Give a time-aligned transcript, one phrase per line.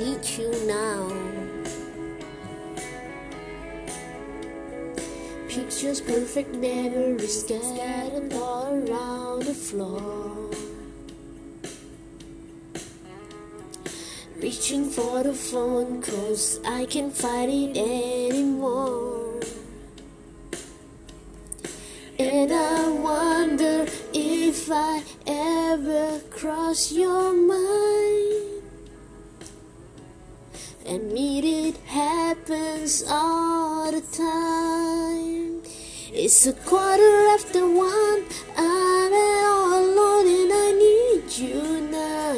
[0.00, 1.12] need you now.
[5.46, 10.48] Pictures, perfect memories scattered all around the floor.
[14.40, 19.40] Reaching for the phone cause I can't fight it anymore.
[22.18, 27.89] And I wonder if I ever cross your mind.
[30.90, 35.62] And meet it happens all the time.
[36.12, 38.24] It's a quarter after one.
[38.56, 42.34] I'm all alone and I need you now.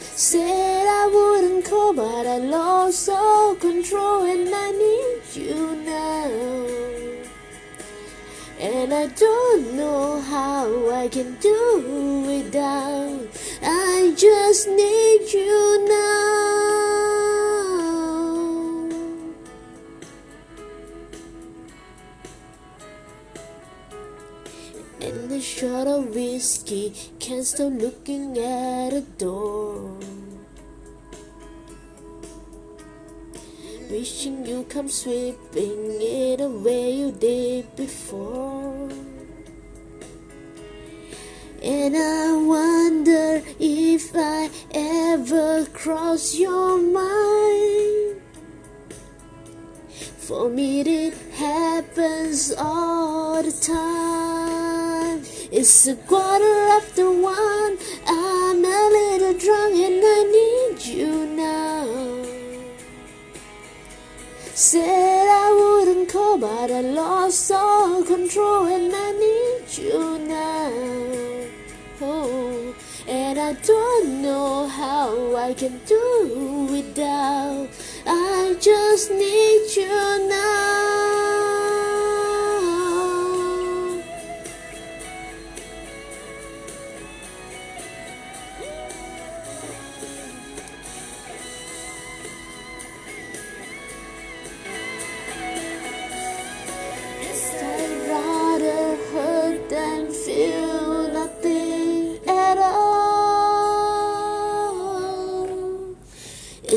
[0.00, 6.74] Said I wouldn't call, but I lost all control and I need you now.
[8.58, 13.28] And I don't know how I can do without.
[13.62, 15.73] I just need you
[25.04, 29.98] And the shot of whiskey can't stop looking at the door.
[33.90, 38.88] Wishing you come sweeping it away you did before.
[41.62, 48.22] And I wonder if I ever cross your mind.
[50.16, 54.73] For me, it happens all the time.
[55.56, 57.78] It's a quarter after one.
[58.08, 62.24] I'm a little drunk and I need you now.
[64.52, 70.72] Said I wouldn't call, but I lost all control and I need you now.
[72.00, 72.74] Oh,
[73.06, 77.68] and I don't know how I can do without.
[78.04, 81.63] I just need you now.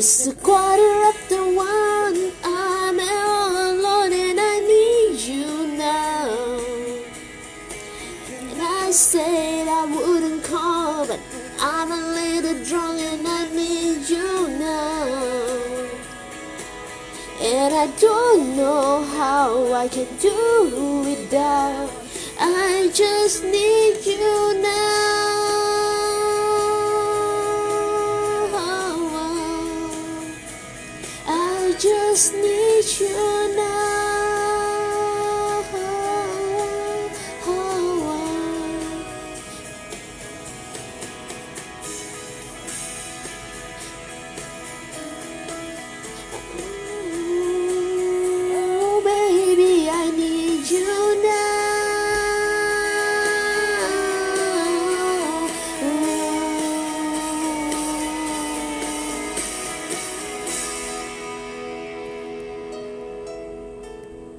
[0.00, 2.30] It's a quarter after one.
[2.44, 6.60] I'm alone and I need you now.
[8.30, 11.18] And I said I wouldn't call, but
[11.58, 15.88] I'm a little drunk and I need you now.
[17.42, 21.90] And I don't know how I can do without.
[22.38, 24.07] I just need you
[31.78, 34.17] just need you now.